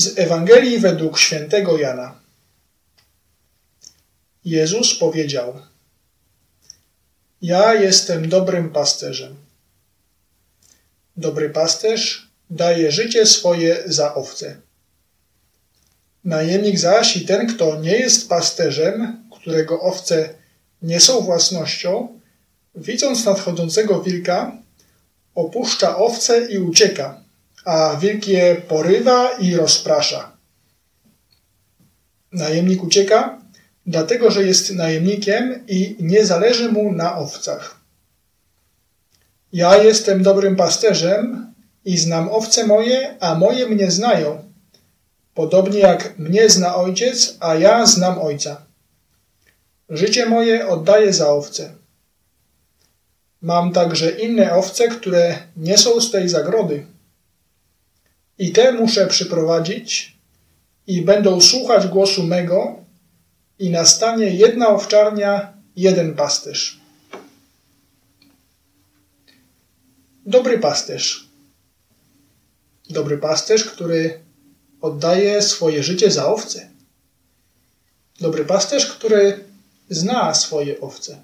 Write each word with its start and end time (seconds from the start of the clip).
Z 0.00 0.18
Ewangelii 0.18 0.78
według 0.78 1.18
świętego 1.18 1.78
Jana. 1.78 2.20
Jezus 4.44 4.98
powiedział: 4.98 5.60
Ja 7.42 7.74
jestem 7.74 8.28
dobrym 8.28 8.70
pasterzem. 8.72 9.36
Dobry 11.16 11.50
pasterz 11.50 12.28
daje 12.50 12.92
życie 12.92 13.26
swoje 13.26 13.82
za 13.86 14.14
owce. 14.14 14.60
Najemnik 16.24 16.78
zaś 16.78 17.16
i 17.16 17.26
ten, 17.26 17.46
kto 17.46 17.80
nie 17.80 17.96
jest 17.98 18.28
pasterzem, 18.28 19.24
którego 19.40 19.80
owce 19.80 20.34
nie 20.82 21.00
są 21.00 21.20
własnością, 21.20 22.20
widząc 22.74 23.24
nadchodzącego 23.24 24.02
wilka, 24.02 24.52
opuszcza 25.34 25.96
owce 25.96 26.46
i 26.46 26.58
ucieka 26.58 27.19
a 27.70 27.96
wilk 27.96 28.28
je 28.28 28.56
porywa 28.68 29.30
i 29.38 29.56
rozprasza. 29.56 30.32
Najemnik 32.32 32.82
ucieka, 32.82 33.38
dlatego 33.86 34.30
że 34.30 34.42
jest 34.42 34.74
najemnikiem 34.74 35.64
i 35.68 35.96
nie 36.00 36.26
zależy 36.26 36.72
mu 36.72 36.92
na 36.92 37.16
owcach. 37.16 37.80
Ja 39.52 39.82
jestem 39.82 40.22
dobrym 40.22 40.56
pasterzem 40.56 41.52
i 41.84 41.98
znam 41.98 42.28
owce 42.28 42.66
moje, 42.66 43.16
a 43.20 43.34
moje 43.34 43.66
mnie 43.66 43.90
znają, 43.90 44.42
podobnie 45.34 45.78
jak 45.78 46.18
mnie 46.18 46.50
zna 46.50 46.76
ojciec, 46.76 47.36
a 47.40 47.54
ja 47.54 47.86
znam 47.86 48.18
ojca. 48.18 48.62
Życie 49.88 50.26
moje 50.26 50.68
oddaję 50.68 51.12
za 51.12 51.28
owce. 51.30 51.72
Mam 53.42 53.72
także 53.72 54.10
inne 54.10 54.54
owce, 54.54 54.88
które 54.88 55.38
nie 55.56 55.78
są 55.78 56.00
z 56.00 56.10
tej 56.10 56.28
zagrody 56.28 56.86
i 58.40 58.52
te 58.52 58.72
muszę 58.72 59.06
przyprowadzić 59.06 60.16
i 60.86 61.02
będą 61.02 61.40
słuchać 61.40 61.86
głosu 61.86 62.22
mego 62.22 62.84
i 63.58 63.70
nastanie 63.70 64.30
jedna 64.30 64.68
owczarnia, 64.68 65.52
jeden 65.76 66.14
pasterz. 66.14 66.80
Dobry 70.26 70.58
pasterz. 70.58 71.28
Dobry 72.90 73.18
pasterz, 73.18 73.64
który 73.64 74.20
oddaje 74.80 75.42
swoje 75.42 75.82
życie 75.82 76.10
za 76.10 76.26
owce. 76.26 76.70
Dobry 78.20 78.44
pasterz, 78.44 78.86
który 78.86 79.44
zna 79.90 80.34
swoje 80.34 80.80
owce. 80.80 81.22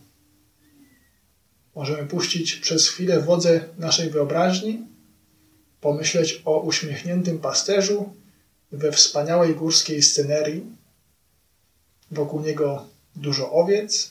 Możemy 1.75 2.07
puścić 2.07 2.57
przez 2.57 2.89
chwilę 2.89 3.21
wodze 3.21 3.69
naszej 3.79 4.11
wyobraźni 4.11 4.96
pomyśleć 5.81 6.43
o 6.45 6.61
uśmiechniętym 6.61 7.39
pasterzu 7.39 8.13
we 8.73 8.93
wspaniałej 8.93 9.55
górskiej 9.55 10.03
scenerii. 10.03 10.67
Wokół 12.11 12.41
niego 12.41 12.87
dużo 13.17 13.53
owiec. 13.53 14.11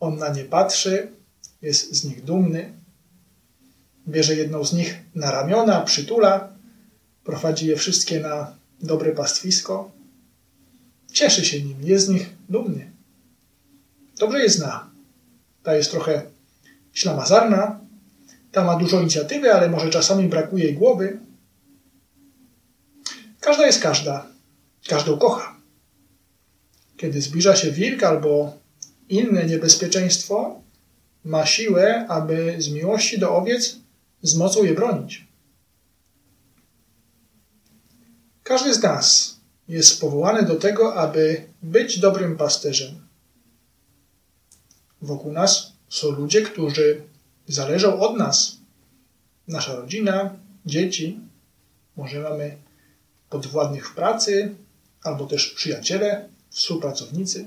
On 0.00 0.16
na 0.16 0.28
nie 0.28 0.44
patrzy, 0.44 1.12
jest 1.62 1.94
z 1.94 2.04
nich 2.04 2.24
dumny. 2.24 2.72
Bierze 4.08 4.34
jedną 4.34 4.64
z 4.64 4.72
nich 4.72 4.96
na 5.14 5.30
ramiona, 5.30 5.80
przytula, 5.80 6.52
prowadzi 7.24 7.66
je 7.66 7.76
wszystkie 7.76 8.20
na 8.20 8.56
dobre 8.80 9.12
pastwisko. 9.12 9.90
Cieszy 11.12 11.44
się 11.44 11.62
nim, 11.62 11.76
jest 11.82 12.06
z 12.06 12.08
nich 12.08 12.30
dumny. 12.48 12.92
Dobrze 14.18 14.38
je 14.42 14.50
zna. 14.50 14.90
Ta 15.62 15.76
jest 15.76 15.90
trochę 15.90 16.22
ślamazarna, 16.92 17.80
ta 18.58 18.64
ma 18.64 18.76
dużo 18.76 19.00
inicjatywy, 19.00 19.54
ale 19.54 19.68
może 19.68 19.90
czasami 19.90 20.28
brakuje 20.28 20.64
jej 20.64 20.74
głowy. 20.74 21.18
Każda 23.40 23.66
jest 23.66 23.82
każda. 23.82 24.26
Każdą 24.88 25.18
kocha. 25.18 25.56
Kiedy 26.96 27.22
zbliża 27.22 27.56
się 27.56 27.70
wilk 27.72 28.02
albo 28.02 28.58
inne 29.08 29.46
niebezpieczeństwo, 29.46 30.62
ma 31.24 31.46
siłę, 31.46 32.06
aby 32.08 32.56
z 32.58 32.68
miłości 32.68 33.18
do 33.18 33.36
owiec 33.36 33.76
z 34.22 34.36
mocą 34.36 34.64
je 34.64 34.74
bronić. 34.74 35.28
Każdy 38.42 38.74
z 38.74 38.82
nas 38.82 39.36
jest 39.68 40.00
powołany 40.00 40.42
do 40.42 40.56
tego, 40.56 40.94
aby 40.94 41.44
być 41.62 41.98
dobrym 41.98 42.36
pasterzem. 42.36 43.08
Wokół 45.02 45.32
nas 45.32 45.72
są 45.88 46.10
ludzie, 46.10 46.42
którzy 46.42 47.02
zależą 47.48 48.00
od 48.00 48.16
nas. 48.16 48.56
Nasza 49.48 49.76
rodzina, 49.76 50.36
dzieci, 50.66 51.20
może 51.96 52.20
mamy 52.20 52.56
podwładnych 53.30 53.88
w 53.88 53.94
pracy, 53.94 54.54
albo 55.02 55.26
też 55.26 55.46
przyjaciele, 55.46 56.28
współpracownicy. 56.50 57.46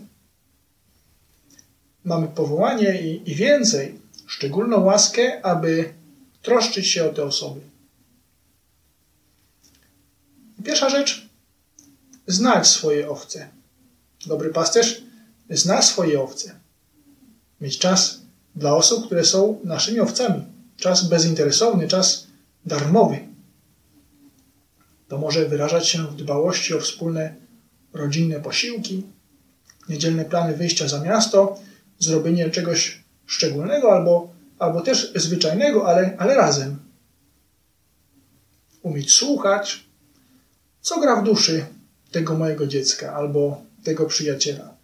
Mamy 2.03 2.27
powołanie 2.27 3.01
i, 3.01 3.31
i 3.31 3.35
więcej, 3.35 3.99
szczególną 4.27 4.79
łaskę, 4.79 5.45
aby 5.45 5.93
troszczyć 6.41 6.87
się 6.87 7.09
o 7.09 7.13
te 7.13 7.23
osoby. 7.23 7.61
Pierwsza 10.63 10.89
rzecz, 10.89 11.27
znać 12.27 12.67
swoje 12.67 13.09
owce. 13.09 13.49
Dobry 14.25 14.49
pasterz 14.49 15.01
zna 15.49 15.81
swoje 15.81 16.21
owce. 16.21 16.59
Mieć 17.61 17.77
czas 17.77 18.21
dla 18.55 18.75
osób, 18.75 19.05
które 19.05 19.23
są 19.25 19.59
naszymi 19.63 19.99
owcami. 19.99 20.45
Czas 20.77 21.07
bezinteresowny, 21.07 21.87
czas 21.87 22.27
darmowy. 22.65 23.19
To 25.07 25.17
może 25.17 25.45
wyrażać 25.45 25.87
się 25.87 26.07
w 26.07 26.15
dbałości 26.15 26.73
o 26.73 26.79
wspólne 26.79 27.35
rodzinne 27.93 28.39
posiłki, 28.39 29.03
niedzielne 29.89 30.25
plany 30.25 30.55
wyjścia 30.55 30.87
za 30.87 30.99
miasto, 30.99 31.59
zrobienie 31.99 32.49
czegoś 32.49 33.03
szczególnego 33.25 33.91
albo, 33.93 34.33
albo 34.59 34.81
też 34.81 35.13
zwyczajnego, 35.15 35.87
ale, 35.87 36.15
ale 36.17 36.35
razem. 36.35 36.79
Umieć 38.81 39.11
słuchać, 39.11 39.85
co 40.81 40.99
gra 40.99 41.21
w 41.21 41.23
duszy 41.23 41.65
tego 42.11 42.37
mojego 42.37 42.67
dziecka 42.67 43.13
albo 43.13 43.61
tego 43.83 44.05
przyjaciela. 44.05 44.75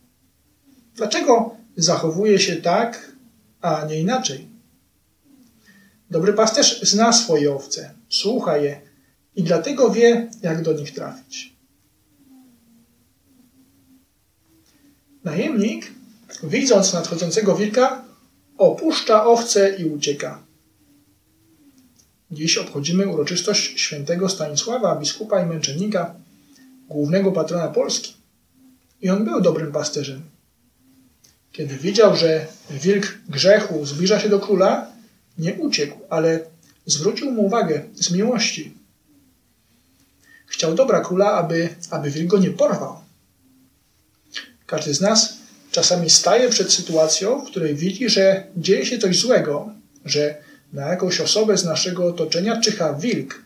Dlaczego 0.95 1.55
zachowuje 1.77 2.39
się 2.39 2.55
tak, 2.55 3.11
a 3.61 3.85
nie 3.85 3.99
inaczej. 3.99 4.47
Dobry 6.09 6.33
pasterz 6.33 6.81
zna 6.81 7.13
swoje 7.13 7.55
owce, 7.55 7.93
słucha 8.09 8.57
je 8.57 8.81
i 9.35 9.43
dlatego 9.43 9.89
wie, 9.89 10.29
jak 10.41 10.61
do 10.61 10.73
nich 10.73 10.93
trafić. 10.93 11.57
Najemnik, 15.23 15.91
widząc 16.43 16.93
nadchodzącego 16.93 17.55
wilka, 17.55 18.03
opuszcza 18.57 19.25
owce 19.25 19.75
i 19.75 19.85
ucieka. 19.85 20.43
Dziś 22.31 22.57
obchodzimy 22.57 23.07
uroczystość 23.07 23.79
świętego 23.81 24.29
Stanisława, 24.29 24.95
biskupa 24.95 25.43
i 25.43 25.45
męczennika, 25.45 26.15
głównego 26.89 27.31
patrona 27.31 27.67
Polski. 27.67 28.13
I 29.01 29.09
on 29.09 29.25
był 29.25 29.41
dobrym 29.41 29.71
pasterzem. 29.71 30.36
Kiedy 31.51 31.77
widział, 31.77 32.15
że 32.15 32.47
wilk 32.69 33.17
grzechu 33.29 33.85
zbliża 33.85 34.19
się 34.19 34.29
do 34.29 34.39
króla, 34.39 34.91
nie 35.37 35.53
uciekł, 35.53 35.99
ale 36.09 36.39
zwrócił 36.85 37.31
mu 37.31 37.45
uwagę 37.45 37.83
z 37.95 38.11
miłości. 38.11 38.73
Chciał 40.45 40.75
dobra 40.75 41.01
króla, 41.01 41.31
aby, 41.31 41.69
aby 41.89 42.11
wilk 42.11 42.29
go 42.29 42.37
nie 42.37 42.51
porwał. 42.51 42.99
Każdy 44.65 44.93
z 44.93 45.01
nas 45.01 45.37
czasami 45.71 46.09
staje 46.09 46.49
przed 46.49 46.73
sytuacją, 46.73 47.45
w 47.45 47.49
której 47.49 47.75
widzi, 47.75 48.09
że 48.09 48.43
dzieje 48.57 48.85
się 48.85 48.97
coś 48.97 49.19
złego, 49.19 49.73
że 50.05 50.35
na 50.73 50.87
jakąś 50.87 51.21
osobę 51.21 51.57
z 51.57 51.65
naszego 51.65 52.05
otoczenia 52.05 52.61
czyha 52.61 52.93
wilk. 52.93 53.41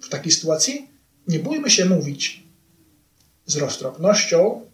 W 0.00 0.08
takiej 0.08 0.32
sytuacji 0.32 0.90
nie 1.28 1.38
bójmy 1.38 1.70
się 1.70 1.84
mówić. 1.84 2.42
Z 3.46 3.56
roztropnością 3.56 4.67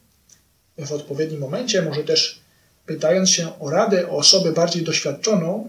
w 0.78 0.92
odpowiednim 0.92 1.40
momencie, 1.40 1.82
może 1.82 2.04
też 2.04 2.40
pytając 2.86 3.30
się 3.30 3.58
o 3.58 3.70
radę 3.70 4.08
o 4.08 4.16
osobę 4.16 4.52
bardziej 4.52 4.84
doświadczoną, 4.84 5.68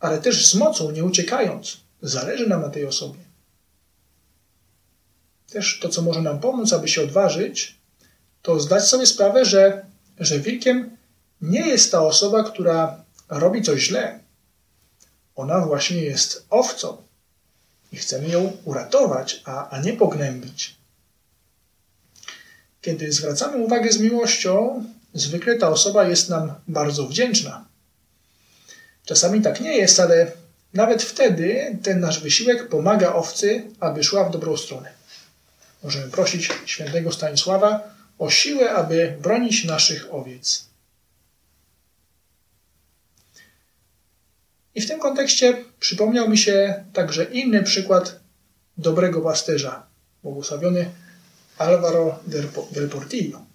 ale 0.00 0.18
też 0.18 0.50
z 0.50 0.54
mocą, 0.54 0.90
nie 0.90 1.04
uciekając. 1.04 1.76
Zależy 2.02 2.46
nam 2.46 2.62
na 2.62 2.68
tej 2.68 2.86
osobie. 2.86 3.20
Też 5.50 5.78
to, 5.82 5.88
co 5.88 6.02
może 6.02 6.22
nam 6.22 6.40
pomóc, 6.40 6.72
aby 6.72 6.88
się 6.88 7.02
odważyć, 7.02 7.76
to 8.42 8.60
zdać 8.60 8.88
sobie 8.88 9.06
sprawę, 9.06 9.44
że, 9.44 9.86
że 10.18 10.40
wilkiem 10.40 10.96
nie 11.40 11.68
jest 11.68 11.92
ta 11.92 12.02
osoba, 12.02 12.44
która 12.44 13.04
robi 13.28 13.62
coś 13.62 13.82
źle. 13.82 14.20
Ona 15.36 15.60
właśnie 15.60 15.96
jest 15.96 16.46
owcą 16.50 16.96
i 17.92 17.96
chcemy 17.96 18.28
ją 18.28 18.56
uratować, 18.64 19.42
a, 19.44 19.68
a 19.68 19.80
nie 19.80 19.92
pognębić. 19.92 20.76
Kiedy 22.86 23.12
zwracamy 23.12 23.56
uwagę 23.56 23.92
z 23.92 23.98
miłością, 23.98 24.84
zwykle 25.14 25.58
ta 25.58 25.68
osoba 25.68 26.08
jest 26.08 26.28
nam 26.28 26.54
bardzo 26.68 27.06
wdzięczna. 27.06 27.64
Czasami 29.04 29.42
tak 29.42 29.60
nie 29.60 29.76
jest, 29.76 30.00
ale 30.00 30.32
nawet 30.74 31.02
wtedy 31.02 31.78
ten 31.82 32.00
nasz 32.00 32.20
wysiłek 32.20 32.68
pomaga 32.68 33.12
owcy, 33.14 33.62
aby 33.80 34.04
szła 34.04 34.24
w 34.24 34.32
dobrą 34.32 34.56
stronę. 34.56 34.92
możemy 35.82 36.10
prosić 36.10 36.50
świętego 36.66 37.12
Stanisława 37.12 37.80
o 38.18 38.30
siłę, 38.30 38.70
aby 38.70 39.16
bronić 39.22 39.64
naszych 39.64 40.14
owiec. 40.14 40.64
I 44.74 44.80
w 44.80 44.88
tym 44.88 45.00
kontekście 45.00 45.64
przypomniał 45.80 46.28
mi 46.28 46.38
się 46.38 46.84
także 46.92 47.24
inny 47.24 47.62
przykład 47.62 48.20
dobrego 48.78 49.20
pasterza, 49.20 49.86
błogosławiony 50.22 50.90
Alvaro 51.58 52.22
del 52.70 52.88
Portillo. 52.88 53.46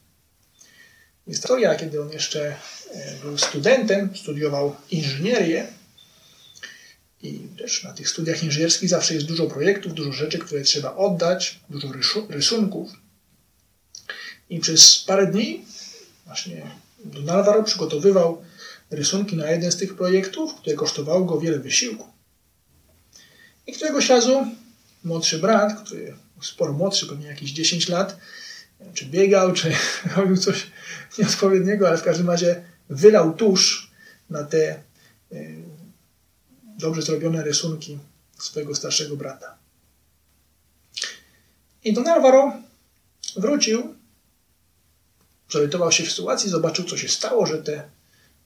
Historia, 1.28 1.76
kiedy 1.76 2.02
on 2.02 2.12
jeszcze 2.12 2.56
e, 2.92 3.16
był 3.24 3.38
studentem, 3.38 4.16
studiował 4.16 4.76
inżynierię 4.92 5.68
i 7.24 7.40
też 7.58 7.84
na 7.84 7.94
tych 7.94 8.10
studiach 8.10 8.44
inżynierskich 8.44 8.90
zawsze 8.90 9.14
jest 9.14 9.26
dużo 9.26 9.48
projektów, 9.48 9.94
dużo 9.94 10.12
rzeczy, 10.12 10.40
które 10.40 10.62
trzeba 10.62 10.96
oddać, 10.96 11.60
dużo 11.70 11.88
rysunków. 12.30 12.90
I 14.50 14.60
przez 14.60 15.00
parę 15.00 15.28
dni 15.28 15.66
właśnie 16.26 16.72
Don 17.06 17.30
Alvaro 17.30 17.64
przygotowywał 17.64 18.44
rysunki 18.90 19.36
na 19.36 19.52
jeden 19.52 19.72
z 19.72 19.78
tych 19.78 19.96
projektów, 19.96 20.56
które 20.56 20.76
kosztowało 20.76 21.26
go 21.26 21.40
wiele 21.40 21.60
wysiłku. 21.60 22.08
I 23.68 23.74
któregoś 23.74 24.10
razu 24.10 24.46
młodszy 25.04 25.40
brat, 25.40 25.84
który 25.84 26.16
sporo 26.42 26.74
młodszy, 26.74 27.08
pewnie 27.08 27.28
jakieś 27.28 27.52
10 27.52 27.90
lat, 27.90 28.18
czy 28.94 29.06
biegał, 29.06 29.54
czy 29.54 29.74
robił 30.16 30.38
coś 30.38 30.68
nieodpowiedniego, 31.18 31.88
ale 31.88 31.98
w 31.98 32.04
każdym 32.04 32.30
razie 32.30 32.64
wylał 32.90 33.34
tusz 33.34 33.92
na 34.30 34.44
te 34.44 34.70
e, 34.70 34.84
dobrze 36.78 37.02
zrobione 37.02 37.44
rysunki 37.44 38.00
swojego 38.40 38.76
starszego 38.76 39.16
brata. 39.16 39.58
I 41.84 41.94
Don 41.94 42.08
Alvaro 42.08 42.54
wrócił, 43.36 43.96
zorientował 45.50 45.92
się 45.92 46.04
w 46.04 46.12
sytuacji, 46.12 46.50
zobaczył, 46.50 46.86
co 46.86 46.98
się 46.98 47.10
stało, 47.10 47.46
że 47.46 47.64
te, 47.64 47.90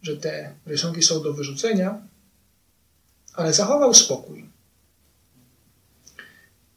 że 0.02 0.18
te 0.18 0.56
rysunki 0.66 1.04
są 1.04 1.24
do 1.24 1.34
wyrzucenia, 1.34 2.02
ale 3.34 3.54
zachował 3.54 3.94
spokój. 3.94 4.55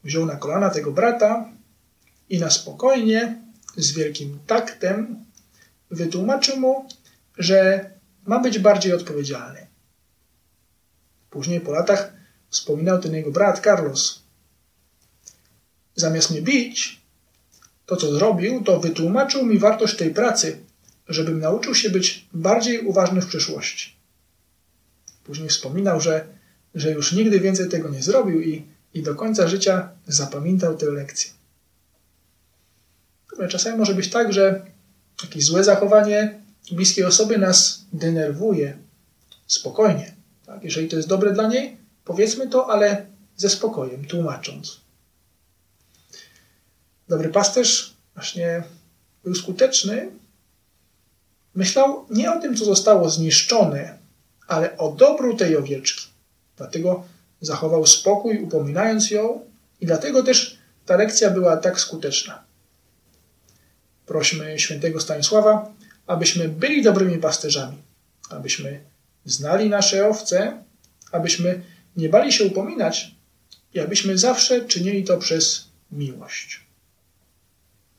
Wziął 0.05 0.27
na 0.27 0.37
kolana 0.37 0.71
tego 0.71 0.93
brata 0.93 1.53
i 2.29 2.39
na 2.39 2.51
spokojnie, 2.51 3.43
z 3.77 3.93
wielkim 3.93 4.39
taktem, 4.47 5.25
wytłumaczył 5.91 6.61
mu, 6.61 6.89
że 7.39 7.91
ma 8.27 8.39
być 8.39 8.59
bardziej 8.59 8.93
odpowiedzialny. 8.93 9.67
Później 11.31 11.61
po 11.61 11.73
latach 11.73 12.13
wspominał 12.51 13.01
ten 13.01 13.15
jego 13.15 13.31
brat 13.31 13.61
Carlos. 13.65 14.23
Zamiast 15.95 16.31
mnie 16.31 16.43
bić, 16.43 17.01
to 17.87 17.97
co 17.97 18.13
zrobił, 18.13 18.65
to 18.65 18.81
wytłumaczył 18.81 19.47
mi 19.47 19.59
wartość 19.59 19.97
tej 19.97 20.11
pracy, 20.15 20.59
żebym 21.09 21.41
nauczył 21.41 21.75
się 21.75 21.91
być 21.91 22.29
bardziej 22.33 22.87
uważny 22.87 23.21
w 23.21 23.27
przyszłości. 23.27 23.97
Później 25.25 25.49
wspominał, 25.49 26.01
że, 26.01 26.27
że 26.75 26.91
już 26.91 27.13
nigdy 27.13 27.41
więcej 27.41 27.69
tego 27.69 27.89
nie 27.89 28.03
zrobił 28.03 28.41
i, 28.41 28.67
i 28.95 29.03
do 29.03 29.15
końca 29.15 29.49
życia 29.49 29.89
zapamiętał 30.07 30.77
tę 30.77 30.87
lekcję. 30.87 31.31
Czasami 33.49 33.79
może 33.79 33.95
być 33.95 34.11
tak, 34.11 34.33
że 34.33 34.67
jakieś 35.23 35.45
złe 35.45 35.65
zachowanie 35.65 36.41
bliskiej 36.73 37.05
osoby 37.05 37.39
nas 37.39 37.85
denerwuje. 37.93 38.79
Spokojnie. 39.47 40.15
Tak? 40.47 40.65
Jeżeli 40.65 40.89
to 40.89 40.97
jest 40.97 41.09
dobre 41.09 41.33
dla 41.33 41.49
niej, 41.49 41.77
powiedzmy 42.05 42.49
to, 42.49 42.71
ale 42.71 43.07
ze 43.37 43.49
spokojem, 43.51 44.05
tłumacząc. 44.05 44.81
Dobry 47.09 47.29
pasterz 47.29 47.95
właśnie 48.15 48.63
był 49.25 49.35
skuteczny. 49.35 50.11
Myślał 51.55 52.07
nie 52.11 52.33
o 52.33 52.41
tym, 52.41 52.57
co 52.57 52.65
zostało 52.65 53.11
zniszczone, 53.11 53.99
ale 54.47 54.77
o 54.77 54.93
dobru 54.93 55.37
tej 55.37 55.57
owieczki. 55.57 56.07
Dlatego 56.57 57.05
zachował 57.41 57.87
spokój, 57.87 58.39
upominając 58.39 59.11
ją, 59.11 59.45
i 59.81 59.87
dlatego 59.87 60.23
też 60.23 60.59
ta 60.87 60.97
lekcja 60.97 61.31
była 61.31 61.57
tak 61.57 61.81
skuteczna. 61.81 62.45
Prośmy 64.07 64.59
świętego 64.59 65.01
Stanisława, 65.01 65.73
abyśmy 66.07 66.49
byli 66.49 66.83
dobrymi 66.83 67.19
pasterzami, 67.19 67.77
abyśmy 68.31 68.81
znali 69.25 69.69
nasze 69.69 70.09
owce, 70.09 70.63
abyśmy 71.13 71.63
nie 71.97 72.09
bali 72.09 72.33
się 72.33 72.45
upominać 72.45 73.15
i 73.75 73.81
abyśmy 73.81 74.19
zawsze 74.19 74.65
czynili 74.65 75.05
to 75.05 75.19
przez 75.19 75.69
miłość. 75.93 76.68